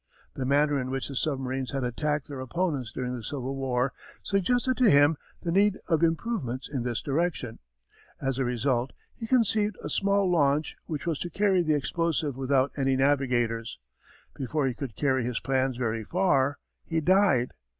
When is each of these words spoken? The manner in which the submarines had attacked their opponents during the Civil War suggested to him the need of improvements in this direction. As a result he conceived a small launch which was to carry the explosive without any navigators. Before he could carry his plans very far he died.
The 0.33 0.47
manner 0.47 0.79
in 0.81 0.89
which 0.89 1.09
the 1.09 1.15
submarines 1.15 1.73
had 1.73 1.83
attacked 1.83 2.27
their 2.27 2.39
opponents 2.39 2.91
during 2.91 3.13
the 3.15 3.21
Civil 3.21 3.55
War 3.55 3.93
suggested 4.23 4.75
to 4.77 4.89
him 4.89 5.15
the 5.43 5.51
need 5.51 5.77
of 5.87 6.01
improvements 6.01 6.67
in 6.67 6.81
this 6.81 7.03
direction. 7.03 7.59
As 8.19 8.39
a 8.39 8.43
result 8.43 8.93
he 9.13 9.27
conceived 9.27 9.77
a 9.83 9.91
small 9.91 10.27
launch 10.27 10.75
which 10.87 11.05
was 11.05 11.19
to 11.19 11.29
carry 11.29 11.61
the 11.61 11.75
explosive 11.75 12.35
without 12.35 12.71
any 12.75 12.95
navigators. 12.95 13.77
Before 14.33 14.65
he 14.65 14.73
could 14.73 14.95
carry 14.95 15.23
his 15.23 15.39
plans 15.39 15.77
very 15.77 16.03
far 16.03 16.57
he 16.83 16.99
died. 16.99 17.51